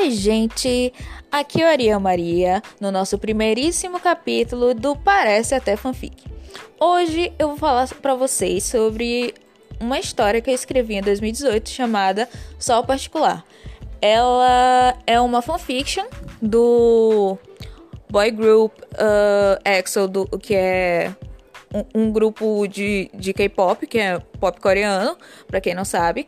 Oi, 0.00 0.12
gente! 0.12 0.94
Aqui 1.30 1.60
é 1.60 1.66
a 1.66 1.72
Ariel 1.72 2.00
Maria, 2.00 2.62
no 2.80 2.90
nosso 2.90 3.18
primeiríssimo 3.18 4.00
capítulo 4.00 4.72
do 4.72 4.96
Parece 4.96 5.54
Até 5.54 5.76
Fanfic. 5.76 6.24
Hoje 6.80 7.30
eu 7.38 7.48
vou 7.48 7.58
falar 7.58 7.86
para 8.00 8.14
vocês 8.14 8.64
sobre 8.64 9.34
uma 9.78 9.98
história 9.98 10.40
que 10.40 10.48
eu 10.48 10.54
escrevi 10.54 10.94
em 10.94 11.02
2018 11.02 11.68
chamada 11.68 12.26
Sol 12.58 12.82
Particular. 12.82 13.44
Ela 14.00 14.96
é 15.06 15.20
uma 15.20 15.42
fanfiction 15.42 16.06
do 16.40 17.36
boy 18.08 18.30
group 18.30 18.72
uh, 18.94 19.60
EXO, 19.66 20.08
do, 20.08 20.26
que 20.38 20.54
é 20.54 21.14
um, 21.74 22.02
um 22.02 22.12
grupo 22.12 22.66
de, 22.66 23.10
de 23.14 23.32
K-pop, 23.32 23.86
que 23.86 23.98
é 23.98 24.18
pop 24.38 24.60
coreano, 24.60 25.16
para 25.46 25.60
quem 25.60 25.74
não 25.74 25.84
sabe. 25.84 26.26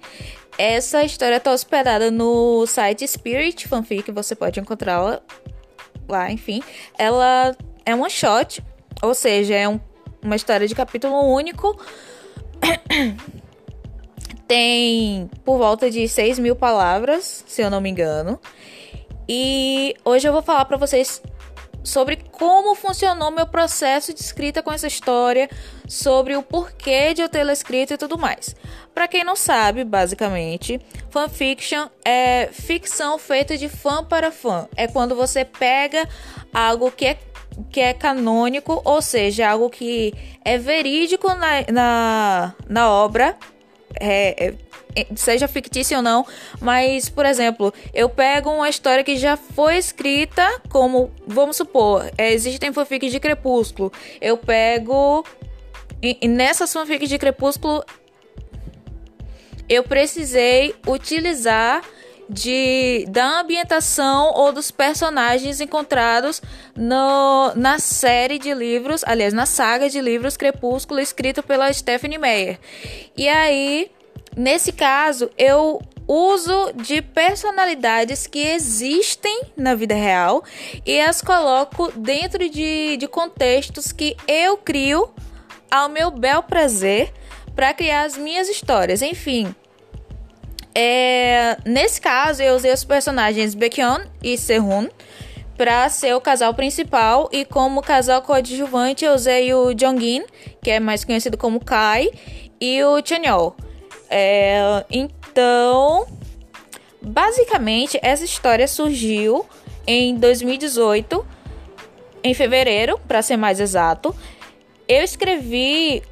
Essa 0.59 1.03
história 1.03 1.37
está 1.37 1.53
hospedada 1.53 2.11
no 2.11 2.67
site 2.67 3.07
Spirit 3.07 3.67
Fanfic, 3.67 4.11
você 4.13 4.35
pode 4.35 4.61
encontrá-la 4.61 5.21
lá, 6.09 6.31
enfim. 6.31 6.63
Ela 6.99 7.57
é 7.85 7.95
one 7.95 8.11
shot, 8.11 8.63
ou 9.03 9.15
seja, 9.15 9.55
é 9.55 9.69
um, 9.69 9.81
uma 10.23 10.37
história 10.37 10.69
de 10.69 10.75
capítulo 10.75 11.21
único. 11.35 11.79
Tem 14.47 15.31
por 15.45 15.57
volta 15.57 15.91
de 15.91 16.07
6 16.07 16.39
mil 16.39 16.55
palavras, 16.55 17.45
se 17.47 17.63
eu 17.63 17.71
não 17.71 17.81
me 17.81 17.89
engano. 17.89 18.39
E 19.27 19.95
hoje 20.05 20.29
eu 20.29 20.33
vou 20.33 20.43
falar 20.43 20.67
para 20.67 20.77
vocês 20.77 21.23
sobre 21.83 22.17
como 22.17 22.75
funcionou 22.75 23.31
meu 23.31 23.47
processo 23.47 24.13
de 24.15 24.21
escrita 24.21 24.63
com 24.63 24.73
essa 24.73 24.87
história, 24.87 25.49
sobre 25.89 26.37
o 26.37 26.43
porquê 26.43 27.15
de 27.15 27.23
eu 27.23 27.29
tê-la 27.29 27.53
escrito 27.53 27.95
e 27.95 27.99
tudo 27.99 28.19
mais. 28.19 28.55
Para 28.95 29.09
quem 29.09 29.25
não 29.25 29.37
sabe, 29.37 29.85
basicamente, 29.85 30.81
fanfiction 31.11 31.89
é 32.05 32.49
ficção 32.53 33.19
feita 33.19 33.57
de 33.57 33.69
fã 33.69 34.05
para 34.05 34.31
fã. 34.31 34.69
É 34.77 34.87
quando 34.87 35.15
você 35.15 35.45
pega 35.45 36.09
algo 36.53 36.91
que 36.91 37.07
é 37.07 37.19
que 37.71 37.81
é 37.81 37.93
canônico, 37.93 38.81
ou 38.83 39.03
seja, 39.03 39.49
algo 39.49 39.69
que 39.69 40.15
é 40.43 40.57
verídico 40.57 41.29
na, 41.35 41.71
na, 41.71 42.55
na 42.67 42.91
obra, 42.91 43.37
é, 44.01 44.47
é 44.47 44.55
seja 45.17 45.49
fictício 45.49 45.97
ou 45.97 46.03
não, 46.03 46.27
mas, 46.61 47.09
por 47.09 47.25
exemplo, 47.25 47.73
eu 47.95 48.09
pego 48.09 48.51
uma 48.51 48.69
história 48.69 49.03
que 49.03 49.17
já 49.17 49.37
foi 49.37 49.77
escrita, 49.77 50.61
como, 50.69 51.11
vamos 51.27 51.57
supor, 51.57 52.11
é, 52.17 52.33
existem 52.33 52.73
fanfics 52.73 53.11
de 53.11 53.21
Crepúsculo, 53.21 53.93
eu 54.21 54.37
pego. 54.37 55.25
E, 56.03 56.27
nessas 56.27 56.73
fanfics 56.73 57.09
de 57.09 57.17
Crepúsculo, 57.17 57.85
eu 59.69 59.85
precisei 59.85 60.75
utilizar 60.87 61.83
de 62.29 63.05
da 63.09 63.41
ambientação 63.41 64.33
ou 64.35 64.53
dos 64.53 64.71
personagens 64.71 65.61
encontrados 65.61 66.41
no, 66.75 67.53
na 67.55 67.79
série 67.79 68.39
de 68.39 68.55
livros, 68.55 69.05
aliás, 69.05 69.35
na 69.35 69.47
saga 69.47 69.89
de 69.89 70.01
livros 70.01 70.37
Crepúsculo 70.37 70.99
escrito 70.99 71.43
pela 71.43 71.73
Stephanie 71.73 72.19
Meyer. 72.19 72.59
E 73.17 73.29
aí 73.29 73.91
Nesse 74.37 74.73
caso, 74.73 75.31
eu 75.37 75.81
uso 76.07 76.73
de 76.75 77.01
personalidades 77.01 78.27
que 78.27 78.41
existem 78.41 79.43
na 79.57 79.75
vida 79.75 79.95
real 79.95 80.43
e 80.85 81.01
as 81.01 81.23
coloco 81.23 81.93
dentro 81.93 82.49
de, 82.49 82.97
de 82.97 83.07
contextos 83.07 83.93
que 83.93 84.17
eu 84.27 84.57
crio 84.57 85.11
ao 85.71 85.89
meu 85.89 86.11
bel 86.11 86.43
prazer 86.43 87.13
para 87.55 87.73
criar 87.73 88.05
as 88.05 88.17
minhas 88.17 88.49
histórias. 88.49 89.03
Enfim, 89.03 89.55
é, 90.75 91.57
nesse 91.65 92.01
caso, 92.01 92.43
eu 92.43 92.57
usei 92.57 92.73
os 92.73 92.85
personagens 92.85 93.55
Baekhyun 93.55 94.01
e 94.23 94.39
Sehun 94.39 94.89
para 95.57 95.89
ser 95.91 96.15
o 96.15 96.21
casal 96.21 96.55
principal 96.55 97.29
e 97.31 97.45
como 97.45 97.83
casal 97.83 98.23
coadjuvante 98.23 99.05
eu 99.05 99.15
usei 99.15 99.53
o 99.53 99.79
Jongin, 99.79 100.25
que 100.63 100.71
é 100.71 100.81
mais 100.81 101.05
conhecido 101.05 101.37
como 101.37 101.63
Kai, 101.63 102.11
e 102.61 102.83
o 102.83 103.05
Chanyeol. 103.05 103.55
É, 104.15 104.85
então, 104.91 106.07
basicamente, 107.01 107.99
essa 108.03 108.23
história 108.23 108.69
surgiu 108.69 109.47
em 109.87 110.15
2018, 110.17 111.25
em 112.23 112.35
fevereiro, 112.35 113.01
para 113.09 113.23
ser 113.23 113.39
mais 113.39 113.59
exato. 113.59 114.15
Eu 114.87 115.03
escrevi 115.03 116.03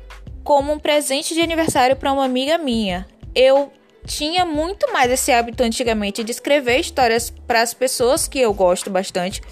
como 0.42 0.72
um 0.72 0.78
presente 0.78 1.34
de 1.34 1.42
aniversário 1.42 1.94
para 1.94 2.10
uma 2.10 2.24
amiga 2.24 2.56
minha. 2.56 3.06
Eu 3.34 3.70
tinha 4.06 4.46
muito 4.46 4.90
mais 4.90 5.12
esse 5.12 5.30
hábito 5.30 5.62
antigamente 5.62 6.24
de 6.24 6.30
escrever 6.30 6.80
histórias 6.80 7.28
para 7.46 7.60
as 7.60 7.74
pessoas 7.74 8.26
que 8.26 8.40
eu 8.40 8.54
gosto 8.54 8.88
bastante 8.88 9.42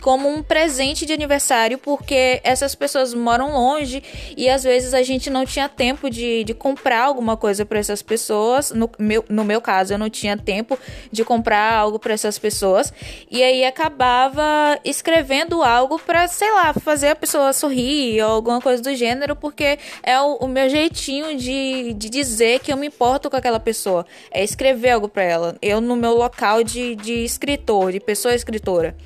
como 0.00 0.28
um 0.28 0.42
presente 0.42 1.04
de 1.06 1.12
aniversário, 1.12 1.78
porque 1.78 2.40
essas 2.44 2.74
pessoas 2.74 3.14
moram 3.14 3.52
longe 3.52 4.02
e 4.36 4.48
às 4.48 4.62
vezes 4.62 4.94
a 4.94 5.02
gente 5.02 5.30
não 5.30 5.44
tinha 5.44 5.68
tempo 5.68 6.08
de, 6.10 6.44
de 6.44 6.54
comprar 6.54 7.02
alguma 7.02 7.36
coisa 7.36 7.64
para 7.64 7.78
essas 7.78 8.02
pessoas. 8.02 8.70
No 8.70 8.90
meu, 8.98 9.24
no 9.28 9.44
meu 9.44 9.60
caso, 9.60 9.94
eu 9.94 9.98
não 9.98 10.10
tinha 10.10 10.36
tempo 10.36 10.78
de 11.10 11.24
comprar 11.24 11.74
algo 11.74 11.98
para 11.98 12.12
essas 12.12 12.38
pessoas. 12.38 12.92
E 13.30 13.42
aí 13.42 13.64
acabava 13.64 14.78
escrevendo 14.84 15.62
algo 15.62 15.98
para, 15.98 16.28
sei 16.28 16.50
lá, 16.52 16.72
fazer 16.74 17.08
a 17.08 17.16
pessoa 17.16 17.52
sorrir 17.52 18.22
ou 18.22 18.30
alguma 18.30 18.60
coisa 18.60 18.82
do 18.82 18.94
gênero, 18.94 19.34
porque 19.34 19.78
é 20.02 20.20
o, 20.20 20.36
o 20.36 20.48
meu 20.48 20.68
jeitinho 20.68 21.36
de, 21.36 21.94
de 21.94 22.08
dizer 22.08 22.60
que 22.60 22.72
eu 22.72 22.76
me 22.76 22.86
importo 22.86 23.30
com 23.30 23.36
aquela 23.36 23.60
pessoa. 23.60 24.06
É 24.30 24.42
escrever 24.42 24.90
algo 24.90 25.08
para 25.08 25.22
ela. 25.22 25.56
Eu, 25.60 25.80
no 25.80 25.96
meu 25.96 26.14
local 26.14 26.62
de, 26.62 26.94
de 26.96 27.24
escritor, 27.24 27.92
de 27.92 28.00
pessoa 28.00 28.34
escritora. 28.34 28.96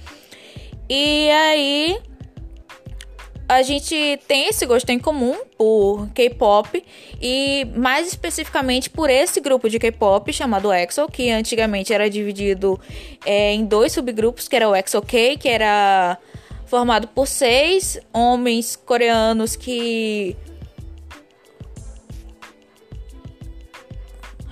E 0.93 1.31
aí 1.31 2.03
a 3.49 3.63
gente 3.63 4.21
tem 4.27 4.49
esse 4.49 4.67
gosto 4.67 4.91
em 4.91 4.99
comum 4.99 5.37
por 5.57 6.09
K-pop 6.09 6.85
e 7.23 7.65
mais 7.77 8.09
especificamente 8.09 8.91
por 8.91 9.09
esse 9.09 9.41
grupo 9.41 9.71
de 9.71 9.79
K-pop 9.79 10.33
chamado 10.33 10.73
EXO, 10.73 11.07
que 11.07 11.31
antigamente 11.31 11.95
era 11.95 12.11
dividido 12.11 12.81
é, 13.25 13.53
em 13.53 13.65
dois 13.65 13.93
subgrupos, 13.93 14.49
que 14.49 14.57
era 14.57 14.69
o 14.69 14.75
EXO-K, 14.75 15.37
que 15.37 15.49
era 15.49 16.19
formado 16.67 17.07
por 17.07 17.29
seis 17.29 18.01
homens 18.13 18.75
coreanos 18.75 19.55
que 19.55 20.37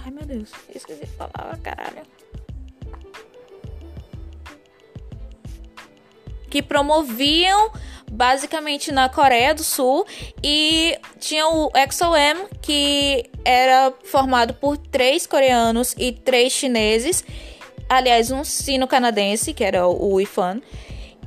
Ai 0.04 0.12
meu 0.12 0.24
Deus, 0.24 0.52
esqueci 0.72 1.00
de 1.00 1.06
falar, 1.06 1.58
caralho. 1.64 2.17
Que 6.50 6.62
promoviam 6.62 7.70
basicamente 8.10 8.90
na 8.90 9.08
Coreia 9.08 9.54
do 9.54 9.62
Sul. 9.62 10.06
E 10.42 10.98
tinha 11.18 11.46
o 11.46 11.70
EXO-M 11.74 12.46
que 12.62 13.30
era 13.44 13.92
formado 14.04 14.54
por 14.54 14.76
três 14.76 15.26
coreanos 15.26 15.94
e 15.98 16.12
três 16.12 16.52
chineses, 16.52 17.24
aliás 17.88 18.30
um 18.30 18.44
sino-canadense 18.44 19.52
que 19.52 19.64
era 19.64 19.86
o 19.86 20.20
IFAN 20.20 20.60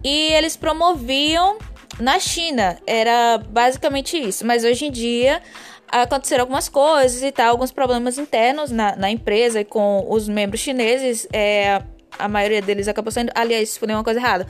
e 0.03 0.33
eles 0.33 0.55
promoviam 0.55 1.57
na 1.99 2.19
China. 2.19 2.77
Era 2.85 3.37
basicamente 3.37 4.17
isso, 4.17 4.45
mas 4.45 4.63
hoje 4.63 4.85
em 4.85 4.91
dia 4.91 5.41
aconteceram 5.87 6.43
algumas 6.43 6.69
coisas 6.69 7.21
e 7.21 7.31
tal, 7.31 7.49
alguns 7.49 7.71
problemas 7.71 8.17
internos 8.17 8.71
na, 8.71 8.95
na 8.95 9.11
empresa 9.11 9.59
e 9.59 9.65
com 9.65 10.05
os 10.09 10.27
membros 10.27 10.61
chineses. 10.61 11.27
É, 11.33 11.81
a 12.23 12.27
maioria 12.27 12.61
deles 12.61 12.87
acabou 12.87 13.11
saindo. 13.11 13.31
Aliás, 13.35 13.77
falei 13.77 13.95
uma 13.95 14.03
coisa 14.03 14.19
errada. 14.19 14.47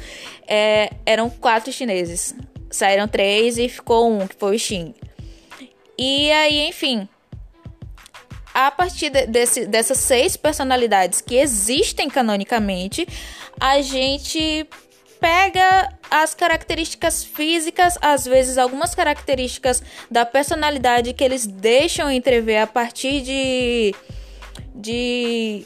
É, 0.47 0.91
eram 1.05 1.29
quatro 1.29 1.71
chineses. 1.71 2.35
Saíram 2.69 3.07
três 3.07 3.57
e 3.57 3.67
ficou 3.67 4.11
um, 4.11 4.27
que 4.27 4.35
foi 4.35 4.55
o 4.55 4.59
Xing. 4.59 4.93
E 5.97 6.31
aí, 6.31 6.67
enfim. 6.67 7.07
A 8.53 8.69
partir 8.69 9.09
de, 9.09 9.25
desse, 9.27 9.65
dessas 9.65 9.97
seis 9.97 10.35
personalidades 10.35 11.21
que 11.21 11.35
existem 11.35 12.09
canonicamente, 12.09 13.07
a 13.59 13.81
gente 13.81 14.67
pega 15.21 15.93
as 16.09 16.33
características 16.33 17.23
físicas, 17.23 17.97
às 18.01 18.25
vezes 18.25 18.57
algumas 18.57 18.95
características 18.95 19.83
da 20.09 20.25
personalidade 20.25 21.13
que 21.13 21.23
eles 21.23 21.45
deixam 21.45 22.11
entrever 22.11 22.57
a 22.57 22.67
partir 22.67 23.21
de, 23.21 23.95
de 24.73 25.65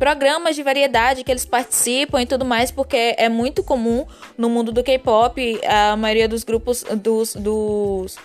programas 0.00 0.56
de 0.56 0.62
variedade 0.62 1.22
que 1.22 1.30
eles 1.30 1.44
participam 1.44 2.22
e 2.22 2.26
tudo 2.26 2.42
mais, 2.42 2.70
porque 2.70 3.14
é 3.18 3.28
muito 3.28 3.62
comum 3.62 4.06
no 4.36 4.48
mundo 4.48 4.72
do 4.72 4.82
K-pop 4.82 5.60
a 5.62 5.94
maioria 5.94 6.26
dos 6.26 6.42
grupos 6.42 6.82
dos, 6.96 7.34
dos 7.34 8.16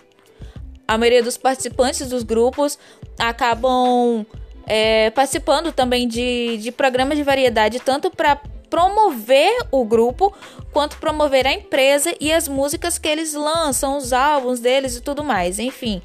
a 0.88 0.98
maioria 0.98 1.22
dos 1.22 1.38
participantes 1.38 2.08
dos 2.08 2.24
grupos 2.24 2.80
acabam 3.20 4.26
é, 4.66 5.10
participando 5.10 5.74
também 5.74 6.08
de, 6.08 6.58
de 6.58 6.72
programas 6.72 7.18
de 7.18 7.24
variedade, 7.24 7.82
tanto 7.82 8.10
para 8.10 8.40
promover 8.70 9.68
o 9.70 9.84
grupo 9.84 10.34
quanto 10.72 10.96
promover 10.98 11.46
a 11.46 11.52
empresa 11.52 12.16
e 12.22 12.32
as 12.32 12.48
músicas 12.48 12.98
que 12.98 13.10
eles 13.10 13.34
lançam, 13.34 13.98
os 13.98 14.14
álbuns 14.14 14.62
deles 14.62 14.96
e 14.96 15.02
tudo 15.02 15.26
mais, 15.26 15.60
enfim. 15.60 16.02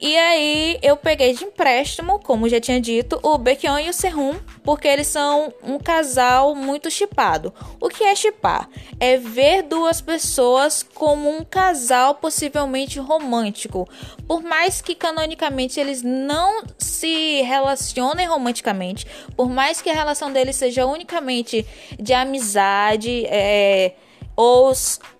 E 0.00 0.16
aí 0.16 0.78
eu 0.82 0.96
peguei 0.96 1.34
de 1.34 1.44
empréstimo, 1.44 2.18
como 2.20 2.48
já 2.48 2.58
tinha 2.58 2.80
dito, 2.80 3.20
o 3.22 3.36
Baekhyun 3.36 3.80
e 3.80 3.90
o 3.90 3.92
Sehun, 3.92 4.38
porque 4.64 4.88
eles 4.88 5.06
são 5.08 5.52
um 5.62 5.78
casal 5.78 6.54
muito 6.54 6.90
chipado. 6.90 7.52
O 7.78 7.90
que 7.90 8.02
é 8.04 8.14
chipar? 8.14 8.70
É 8.98 9.18
ver 9.18 9.62
duas 9.62 10.00
pessoas 10.00 10.82
como 10.82 11.28
um 11.28 11.44
casal 11.44 12.14
possivelmente 12.14 12.98
romântico. 12.98 13.86
Por 14.26 14.42
mais 14.42 14.80
que 14.80 14.94
canonicamente 14.94 15.78
eles 15.78 16.02
não 16.02 16.62
se 16.78 17.42
relacionem 17.42 18.26
romanticamente, 18.26 19.06
por 19.36 19.50
mais 19.50 19.82
que 19.82 19.90
a 19.90 19.94
relação 19.94 20.32
deles 20.32 20.56
seja 20.56 20.86
unicamente 20.86 21.66
de 21.98 22.14
amizade, 22.14 23.26
é, 23.26 23.92
ou 24.34 24.72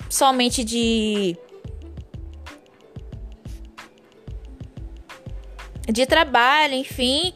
somente 0.08 0.64
de 0.64 1.36
de 5.92 6.06
trabalho, 6.06 6.74
enfim, 6.74 7.32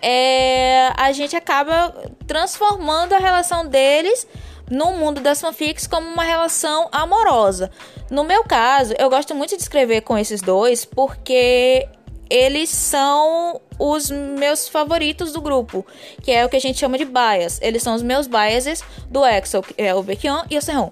é, 0.00 0.92
a 0.96 1.12
gente 1.12 1.36
acaba 1.36 1.94
transformando 2.26 3.14
a 3.14 3.18
relação 3.18 3.66
deles 3.66 4.26
no 4.70 4.92
mundo 4.92 5.20
das 5.20 5.40
fanfics 5.40 5.86
como 5.86 6.06
uma 6.06 6.24
relação 6.24 6.88
amorosa. 6.92 7.70
No 8.10 8.24
meu 8.24 8.44
caso, 8.44 8.94
eu 8.98 9.08
gosto 9.08 9.34
muito 9.34 9.56
de 9.56 9.62
escrever 9.62 10.02
com 10.02 10.16
esses 10.16 10.40
dois 10.40 10.84
porque 10.84 11.88
eles 12.30 12.68
são 12.68 13.60
os 13.78 14.10
meus 14.10 14.68
favoritos 14.68 15.32
do 15.32 15.40
grupo, 15.40 15.86
que 16.22 16.30
é 16.30 16.44
o 16.44 16.48
que 16.48 16.56
a 16.56 16.60
gente 16.60 16.78
chama 16.78 16.98
de 16.98 17.04
bias. 17.04 17.58
Eles 17.62 17.82
são 17.82 17.94
os 17.94 18.02
meus 18.02 18.26
biases 18.26 18.82
do 19.08 19.24
Excel, 19.24 19.62
que 19.62 19.74
é 19.78 19.94
o 19.94 20.02
Baekhyun 20.02 20.42
e 20.50 20.58
o 20.58 20.62
Sehun. 20.62 20.90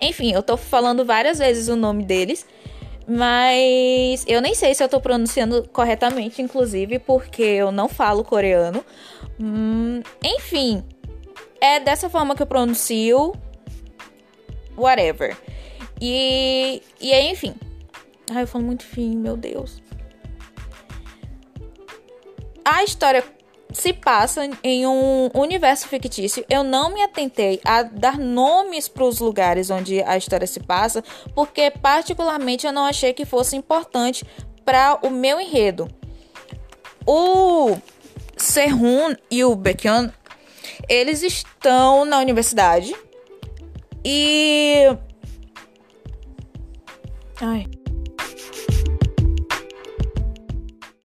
Enfim, 0.00 0.32
eu 0.32 0.42
tô 0.42 0.56
falando 0.56 1.04
várias 1.04 1.38
vezes 1.38 1.68
o 1.68 1.76
nome 1.76 2.04
deles, 2.04 2.46
mas 3.08 4.22
eu 4.28 4.42
nem 4.42 4.54
sei 4.54 4.74
se 4.74 4.84
eu 4.84 4.88
tô 4.88 5.00
pronunciando 5.00 5.66
corretamente, 5.72 6.42
inclusive, 6.42 6.98
porque 6.98 7.42
eu 7.42 7.72
não 7.72 7.88
falo 7.88 8.22
coreano. 8.22 8.84
Hum, 9.40 10.02
enfim, 10.22 10.84
é 11.58 11.80
dessa 11.80 12.10
forma 12.10 12.36
que 12.36 12.42
eu 12.42 12.46
pronuncio. 12.46 13.32
Whatever. 14.76 15.36
E, 16.00 16.82
e 17.00 17.12
aí, 17.12 17.30
enfim. 17.30 17.54
Ai, 18.30 18.42
eu 18.42 18.46
falo 18.46 18.64
muito 18.64 18.84
fim, 18.84 19.16
meu 19.16 19.38
Deus. 19.38 19.82
A 22.62 22.84
história 22.84 23.24
se 23.72 23.92
passa 23.92 24.48
em 24.62 24.86
um 24.86 25.30
universo 25.34 25.88
fictício. 25.88 26.44
Eu 26.48 26.64
não 26.64 26.92
me 26.92 27.02
atentei 27.02 27.60
a 27.64 27.82
dar 27.82 28.18
nomes 28.18 28.88
para 28.88 29.04
os 29.04 29.20
lugares 29.20 29.70
onde 29.70 30.02
a 30.02 30.16
história 30.16 30.46
se 30.46 30.60
passa, 30.60 31.02
porque 31.34 31.70
particularmente 31.70 32.66
eu 32.66 32.72
não 32.72 32.84
achei 32.84 33.12
que 33.12 33.24
fosse 33.24 33.56
importante 33.56 34.24
para 34.64 34.98
o 35.02 35.10
meu 35.10 35.40
enredo. 35.40 35.88
O 37.06 37.76
Sehun 38.36 39.14
e 39.30 39.44
o 39.44 39.54
Baekhyun, 39.54 40.10
eles 40.88 41.22
estão 41.22 42.04
na 42.04 42.18
universidade 42.18 42.94
e 44.04 44.96
Ai. 47.40 47.66